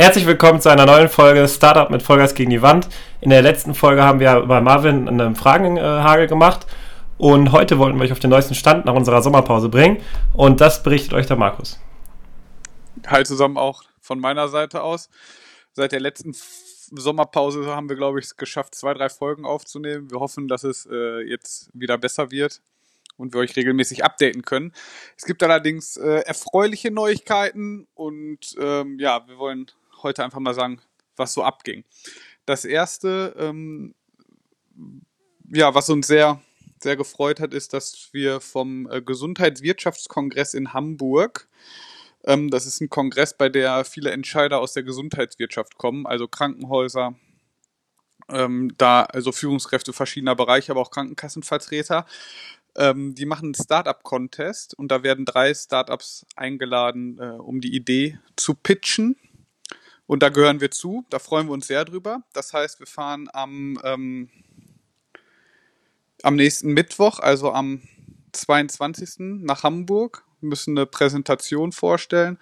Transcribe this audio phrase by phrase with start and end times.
[0.00, 2.88] Herzlich willkommen zu einer neuen Folge Startup mit Vollgas gegen die Wand.
[3.20, 6.66] In der letzten Folge haben wir bei Marvin einen Fragenhagel gemacht
[7.18, 10.02] und heute wollten wir euch auf den neuesten Stand nach unserer Sommerpause bringen
[10.32, 11.78] und das berichtet euch der Markus.
[13.08, 15.10] Hi zusammen auch von meiner Seite aus.
[15.74, 16.34] Seit der letzten
[16.92, 20.10] Sommerpause haben wir, glaube ich, es geschafft, zwei, drei Folgen aufzunehmen.
[20.10, 22.62] Wir hoffen, dass es äh, jetzt wieder besser wird
[23.18, 24.72] und wir euch regelmäßig updaten können.
[25.18, 29.70] Es gibt allerdings äh, erfreuliche Neuigkeiten und ähm, ja, wir wollen
[30.02, 30.80] heute einfach mal sagen,
[31.16, 31.84] was so abging.
[32.46, 33.94] Das erste, ähm,
[35.52, 36.40] ja, was uns sehr,
[36.82, 41.48] sehr gefreut hat, ist, dass wir vom äh, Gesundheitswirtschaftskongress in Hamburg
[42.24, 47.14] ähm, das ist ein Kongress, bei der viele Entscheider aus der Gesundheitswirtschaft kommen, also Krankenhäuser,
[48.28, 52.06] ähm, da also Führungskräfte verschiedener Bereiche, aber auch Krankenkassenvertreter.
[52.76, 58.18] Ähm, die machen einen Startup-Contest und da werden drei Startups eingeladen, äh, um die Idee
[58.36, 59.16] zu pitchen.
[60.10, 62.24] Und da gehören wir zu, da freuen wir uns sehr drüber.
[62.32, 64.28] Das heißt, wir fahren am, ähm,
[66.24, 67.80] am nächsten Mittwoch, also am
[68.32, 69.38] 22.
[69.44, 72.38] nach Hamburg, müssen eine Präsentation vorstellen,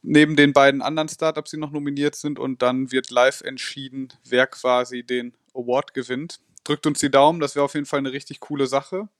[0.00, 4.46] neben den beiden anderen Startups, die noch nominiert sind, und dann wird live entschieden, wer
[4.46, 6.40] quasi den Award gewinnt.
[6.64, 9.10] Drückt uns die Daumen, das wäre auf jeden Fall eine richtig coole Sache.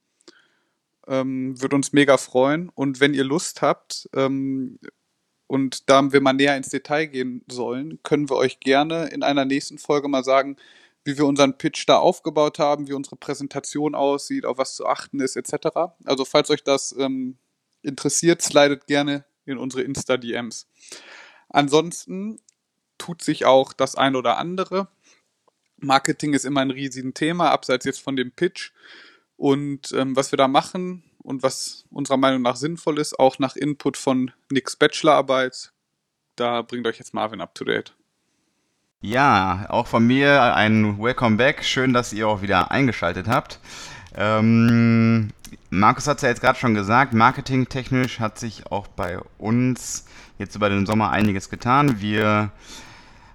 [1.06, 2.70] Ähm, Würde uns mega freuen.
[2.70, 4.78] Und wenn ihr Lust habt ähm,
[5.52, 9.44] und da wir mal näher ins Detail gehen sollen, können wir euch gerne in einer
[9.44, 10.56] nächsten Folge mal sagen,
[11.04, 15.20] wie wir unseren Pitch da aufgebaut haben, wie unsere Präsentation aussieht, auf was zu achten
[15.20, 15.92] ist, etc.
[16.06, 17.36] Also falls euch das ähm,
[17.82, 20.68] interessiert, slidet gerne in unsere Insta-DMs.
[21.50, 22.40] Ansonsten
[22.96, 24.88] tut sich auch das ein oder andere.
[25.76, 28.72] Marketing ist immer ein riesiges Thema, abseits jetzt von dem Pitch.
[29.36, 33.56] Und ähm, was wir da machen und was unserer Meinung nach sinnvoll ist, auch nach
[33.56, 35.72] Input von Nicks Bachelorarbeit,
[36.36, 37.94] da bringt euch jetzt Marvin up to date.
[39.00, 41.64] Ja, auch von mir ein Welcome back.
[41.64, 43.58] Schön, dass ihr auch wieder eingeschaltet habt.
[44.14, 45.30] Ähm,
[45.70, 50.06] Markus hat es ja jetzt gerade schon gesagt, marketingtechnisch hat sich auch bei uns
[50.38, 52.00] jetzt über den Sommer einiges getan.
[52.00, 52.52] Wir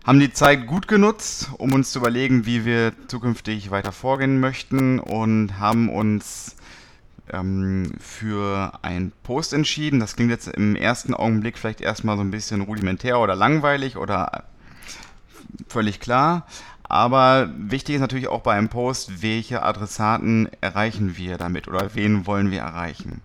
[0.06, 5.00] haben die Zeit gut genutzt, um uns zu überlegen, wie wir zukünftig weiter vorgehen möchten
[5.00, 6.56] und haben uns
[7.32, 10.00] ähm, für ein Post entschieden.
[10.00, 14.46] Das klingt jetzt im ersten Augenblick vielleicht erstmal so ein bisschen rudimentär oder langweilig oder
[15.68, 16.46] völlig klar.
[16.84, 22.26] Aber wichtig ist natürlich auch bei einem Post, welche Adressaten erreichen wir damit oder wen
[22.26, 23.22] wollen wir erreichen.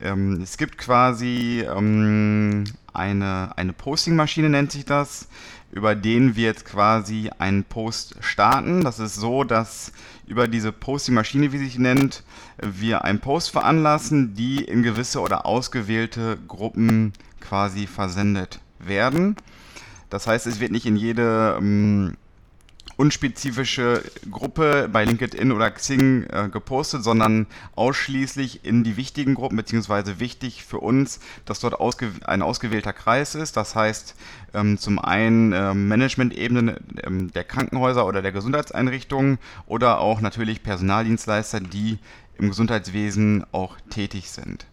[0.00, 5.28] Ähm, es gibt quasi ähm, eine, eine Posting-Maschine, nennt sich das,
[5.74, 8.84] über den wir jetzt quasi einen Post starten.
[8.84, 9.90] Das ist so, dass
[10.24, 12.22] über diese Posting-Maschine, wie sie sich nennt,
[12.62, 19.34] wir einen Post veranlassen, die in gewisse oder ausgewählte Gruppen quasi versendet werden.
[20.10, 22.16] Das heißt, es wird nicht in jede ähm,
[22.96, 30.20] unspezifische Gruppe bei LinkedIn oder Xing äh, gepostet, sondern ausschließlich in die wichtigen Gruppen, beziehungsweise
[30.20, 33.56] wichtig für uns, dass dort ausge ein ausgewählter Kreis ist.
[33.56, 34.14] Das heißt,
[34.54, 41.60] ähm, zum einen äh, Management-Ebene ähm, der Krankenhäuser oder der Gesundheitseinrichtungen oder auch natürlich Personaldienstleister,
[41.60, 41.98] die
[42.38, 44.66] im Gesundheitswesen auch tätig sind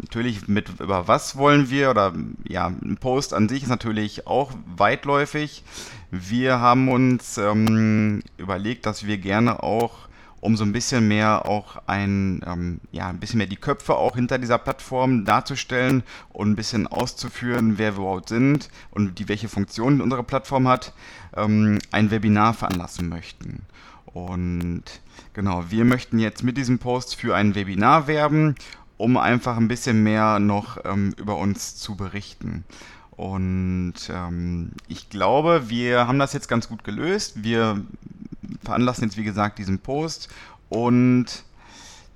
[0.00, 2.12] natürlich mit über was wollen wir oder
[2.46, 5.64] ja, ein Post an sich ist natürlich auch weitläufig.
[6.10, 10.04] Wir haben uns ähm, überlegt, dass wir gerne auch
[10.44, 14.14] um so ein bisschen mehr auch ein, ähm, ja, ein bisschen mehr die Köpfe auch
[14.14, 16.02] hinter dieser Plattform darzustellen
[16.34, 20.92] und ein bisschen auszuführen, wer wir überhaupt sind und die, welche Funktionen unsere Plattform hat,
[21.34, 23.62] ähm, ein Webinar veranlassen möchten.
[24.04, 24.84] Und
[25.32, 28.54] genau, wir möchten jetzt mit diesem Post für ein Webinar werben
[28.96, 32.64] um einfach ein bisschen mehr noch ähm, über uns zu berichten.
[33.10, 37.42] Und ähm, ich glaube, wir haben das jetzt ganz gut gelöst.
[37.44, 37.80] Wir
[38.64, 40.28] veranlassen jetzt, wie gesagt, diesen Post.
[40.68, 41.44] Und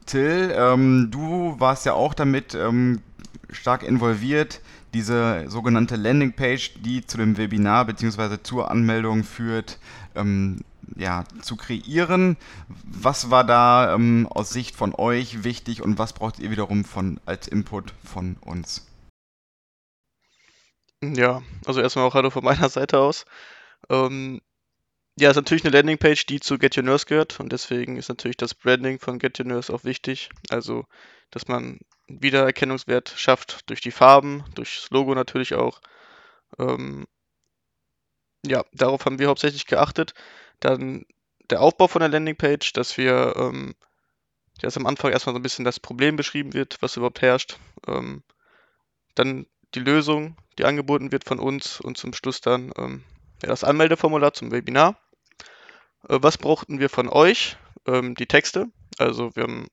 [0.06, 3.02] Till, ähm, du warst ja auch damit ähm,
[3.50, 4.60] stark involviert,
[4.94, 8.38] diese sogenannte Landingpage, die zu dem Webinar bzw.
[8.42, 9.78] zur Anmeldung führt,
[10.18, 10.60] ähm,
[10.96, 12.36] ja, zu kreieren.
[12.84, 17.20] Was war da ähm, aus Sicht von euch wichtig und was braucht ihr wiederum von,
[17.26, 18.86] als Input von uns?
[21.02, 23.24] Ja, also erstmal auch Hallo von meiner Seite aus.
[23.88, 24.40] Ähm,
[25.20, 28.36] ja, ist natürlich eine Landingpage, die zu Get Your Nurse gehört und deswegen ist natürlich
[28.36, 30.30] das Branding von Get Your Nurse auch wichtig.
[30.50, 30.84] Also,
[31.30, 35.80] dass man Wiedererkennungswert schafft durch die Farben, durch das Logo natürlich auch.
[36.58, 37.06] Ähm,
[38.46, 40.14] ja, darauf haben wir hauptsächlich geachtet.
[40.60, 41.04] Dann
[41.50, 43.74] der Aufbau von der Landingpage, dass wir, ähm,
[44.60, 47.58] dass am Anfang erstmal so ein bisschen das Problem beschrieben wird, was überhaupt herrscht.
[47.86, 48.22] Ähm,
[49.14, 53.04] dann die Lösung, die angeboten wird von uns und zum Schluss dann ähm,
[53.42, 54.96] ja, das Anmeldeformular zum Webinar.
[56.08, 57.56] Äh, was brauchten wir von euch?
[57.86, 58.68] Ähm, die Texte.
[58.98, 59.68] Also wir haben,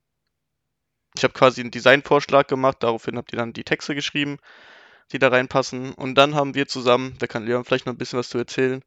[1.16, 4.38] ich habe quasi einen Designvorschlag gemacht, daraufhin habt ihr dann die Texte geschrieben,
[5.12, 5.94] die da reinpassen.
[5.94, 8.84] Und dann haben wir zusammen, da kann Leon vielleicht noch ein bisschen was zu erzählen,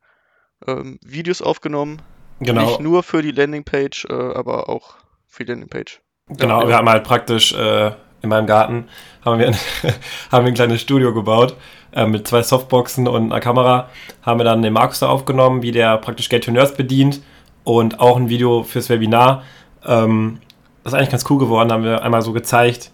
[0.66, 2.02] ähm, Videos aufgenommen.
[2.40, 2.66] Genau.
[2.66, 6.00] Nicht nur für die Landingpage, äh, aber auch für die Landingpage.
[6.28, 8.88] Genau, Ja, wir haben halt praktisch äh, in meinem Garten
[9.24, 9.54] haben wir, ein,
[10.32, 11.56] haben wir ein kleines Studio gebaut
[11.92, 13.88] äh, mit zwei Softboxen und einer Kamera.
[14.22, 17.22] Haben wir dann den Markus da aufgenommen, wie der praktisch Your Nurse bedient
[17.64, 19.42] und auch ein Video fürs Webinar.
[19.86, 20.40] Ähm,
[20.82, 21.72] das ist eigentlich ganz cool geworden.
[21.72, 22.92] Haben wir einmal so gezeigt,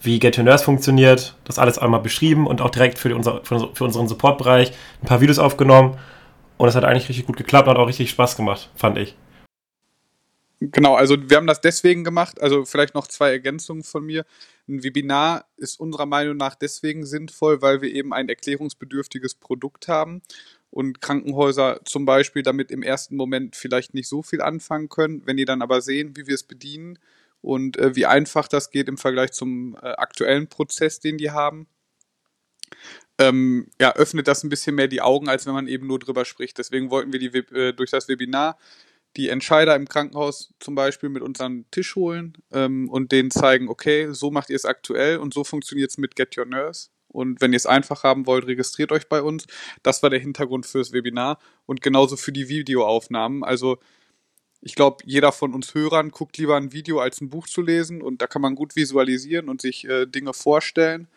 [0.00, 3.84] wie Get Your Nurse funktioniert, das alles einmal beschrieben und auch direkt für, unser- für
[3.84, 4.72] unseren Supportbereich
[5.02, 5.98] ein paar Videos aufgenommen.
[6.58, 9.14] Und es hat eigentlich richtig gut geklappt und hat auch richtig Spaß gemacht, fand ich.
[10.60, 14.24] Genau, also wir haben das deswegen gemacht, also vielleicht noch zwei Ergänzungen von mir.
[14.66, 20.22] Ein Webinar ist unserer Meinung nach deswegen sinnvoll, weil wir eben ein erklärungsbedürftiges Produkt haben
[20.70, 25.20] und Krankenhäuser zum Beispiel damit im ersten Moment vielleicht nicht so viel anfangen können.
[25.26, 26.98] Wenn die dann aber sehen, wie wir es bedienen
[27.46, 31.68] und äh, wie einfach das geht im Vergleich zum äh, aktuellen Prozess, den die haben,
[33.18, 36.24] ähm, ja, öffnet das ein bisschen mehr die Augen, als wenn man eben nur drüber
[36.24, 36.58] spricht.
[36.58, 38.58] Deswegen wollten wir die, äh, durch das Webinar
[39.16, 43.30] die Entscheider im Krankenhaus zum Beispiel mit uns an den Tisch holen ähm, und denen
[43.30, 46.88] zeigen, okay, so macht ihr es aktuell und so funktioniert es mit Get Your Nurse.
[47.06, 49.46] Und wenn ihr es einfach haben wollt, registriert euch bei uns.
[49.84, 53.44] Das war der Hintergrund fürs Webinar und genauso für die Videoaufnahmen.
[53.44, 53.78] Also
[54.60, 58.02] ich glaube, jeder von uns Hörern guckt lieber ein Video als ein Buch zu lesen
[58.02, 61.08] und da kann man gut visualisieren und sich äh, Dinge vorstellen.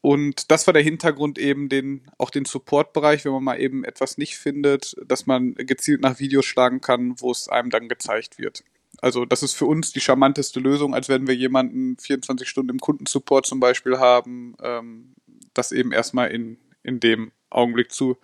[0.00, 4.18] Und das war der Hintergrund eben, den, auch den Support-Bereich, wenn man mal eben etwas
[4.18, 8.62] nicht findet, dass man gezielt nach Videos schlagen kann, wo es einem dann gezeigt wird.
[8.98, 12.78] Also das ist für uns die charmanteste Lösung, als wenn wir jemanden 24 Stunden im
[12.78, 15.16] Kundensupport zum Beispiel haben, ähm,
[15.54, 18.16] das eben erstmal in, in dem Augenblick zu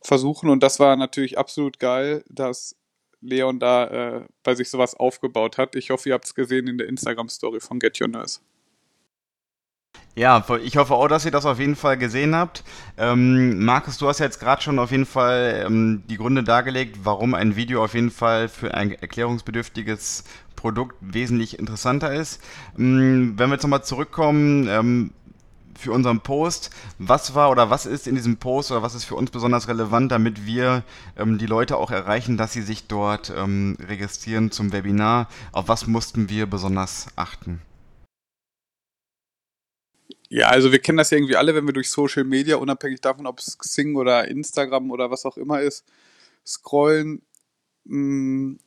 [0.00, 0.48] versuchen.
[0.48, 2.76] Und das war natürlich absolut geil, dass
[3.20, 5.76] Leon da äh, bei sich sowas aufgebaut hat.
[5.76, 8.40] Ich hoffe, ihr habt es gesehen in der Instagram-Story von Get Your Nurse.
[10.16, 12.64] Ja, ich hoffe auch, dass ihr das auf jeden Fall gesehen habt.
[12.98, 16.98] Ähm, Markus, du hast ja jetzt gerade schon auf jeden Fall ähm, die Gründe dargelegt,
[17.04, 20.24] warum ein Video auf jeden Fall für ein erklärungsbedürftiges
[20.56, 22.42] Produkt wesentlich interessanter ist.
[22.76, 25.12] Ähm, wenn wir jetzt nochmal zurückkommen ähm,
[25.80, 29.16] für unseren Post, was war oder was ist in diesem Post oder was ist für
[29.16, 30.84] uns besonders relevant, damit wir
[31.16, 35.28] ähm, die Leute auch erreichen, dass sie sich dort ähm, registrieren zum Webinar?
[35.52, 37.62] Auf was mussten wir besonders achten?
[40.28, 43.26] Ja, also wir kennen das ja irgendwie alle, wenn wir durch Social Media, unabhängig davon,
[43.26, 45.84] ob es Xing oder Instagram oder was auch immer ist,
[46.46, 47.22] scrollen.
[47.84, 48.58] Mh,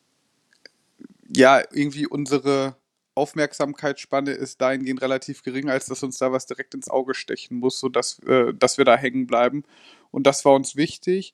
[1.35, 2.75] ja, irgendwie unsere
[3.15, 7.79] Aufmerksamkeitsspanne ist dahingehend relativ gering, als dass uns da was direkt ins Auge stechen muss,
[7.79, 9.63] sodass äh, dass wir da hängen bleiben.
[10.11, 11.33] Und das war uns wichtig.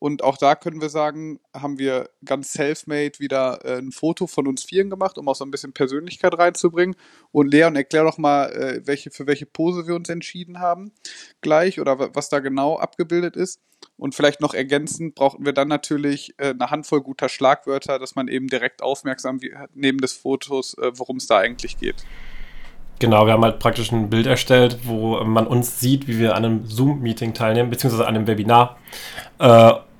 [0.00, 4.48] Und auch da können wir sagen, haben wir ganz self-made wieder äh, ein Foto von
[4.48, 6.96] uns Vieren gemacht, um auch so ein bisschen Persönlichkeit reinzubringen.
[7.30, 10.90] Und Leon, erklär doch mal, äh, welche, für welche Pose wir uns entschieden haben
[11.42, 13.60] gleich oder wa- was da genau abgebildet ist.
[13.96, 18.28] Und vielleicht noch ergänzend brauchten wir dann natürlich äh, eine Handvoll guter Schlagwörter, dass man
[18.28, 22.06] eben direkt aufmerksam wird neben des Fotos, worum es da eigentlich geht.
[22.98, 26.44] Genau, wir haben halt praktisch ein Bild erstellt, wo man uns sieht, wie wir an
[26.44, 28.78] einem Zoom-Meeting teilnehmen, beziehungsweise an einem Webinar.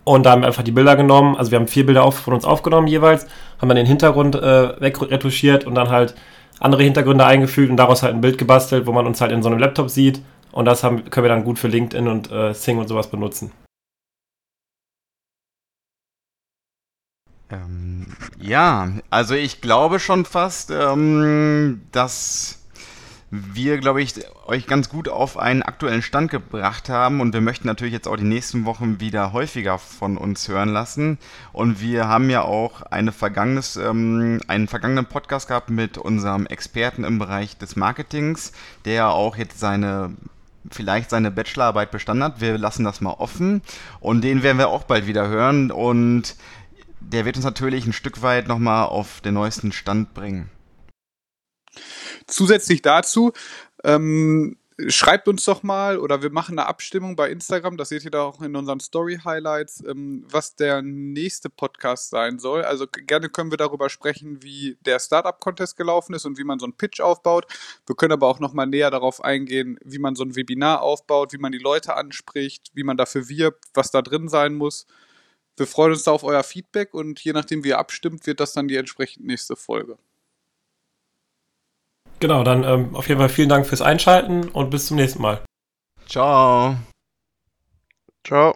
[0.05, 1.37] Und da haben wir einfach die Bilder genommen.
[1.37, 3.27] Also wir haben vier Bilder auf, von uns aufgenommen jeweils,
[3.61, 6.15] haben dann den Hintergrund äh, wegretuschiert und dann halt
[6.59, 9.49] andere Hintergründe eingefügt und daraus halt ein Bild gebastelt, wo man uns halt in so
[9.49, 10.23] einem Laptop sieht.
[10.53, 13.53] Und das haben, können wir dann gut für LinkedIn und äh, Sing und sowas benutzen.
[17.51, 18.07] Ähm,
[18.39, 22.60] ja, also ich glaube schon fast, ähm, dass
[23.31, 24.15] wir, glaube ich,
[24.47, 28.17] euch ganz gut auf einen aktuellen Stand gebracht haben und wir möchten natürlich jetzt auch
[28.17, 31.19] die nächsten Wochen wieder häufiger von uns hören lassen.
[31.53, 37.05] Und wir haben ja auch eine vergangenes, ähm, einen vergangenen Podcast gehabt mit unserem Experten
[37.05, 38.53] im Bereich des Marketings,
[38.85, 40.17] der auch jetzt seine
[40.71, 42.41] vielleicht seine Bachelorarbeit bestanden hat.
[42.41, 43.63] Wir lassen das mal offen
[44.01, 46.37] und den werden wir auch bald wieder hören und
[47.01, 50.51] der wird uns natürlich ein Stück weit nochmal auf den neuesten Stand bringen.
[52.31, 53.33] Zusätzlich dazu,
[53.85, 54.57] ähm,
[54.89, 58.23] schreibt uns doch mal oder wir machen eine Abstimmung bei Instagram, das seht ihr da
[58.23, 62.63] auch in unseren Story-Highlights, ähm, was der nächste Podcast sein soll.
[62.63, 66.67] Also gerne können wir darüber sprechen, wie der Startup-Contest gelaufen ist und wie man so
[66.67, 67.47] einen Pitch aufbaut.
[67.87, 71.39] Wir können aber auch nochmal näher darauf eingehen, wie man so ein Webinar aufbaut, wie
[71.39, 74.87] man die Leute anspricht, wie man dafür wirbt, was da drin sein muss.
[75.57, 78.53] Wir freuen uns da auf euer Feedback und je nachdem, wie ihr abstimmt, wird das
[78.55, 79.99] dann die entsprechend nächste Folge.
[82.21, 85.41] Genau, dann ähm, auf jeden Fall vielen Dank fürs Einschalten und bis zum nächsten Mal.
[86.07, 86.77] Ciao.
[88.27, 88.55] Ciao.